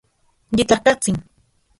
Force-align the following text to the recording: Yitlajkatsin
Yitlajkatsin 0.59 1.17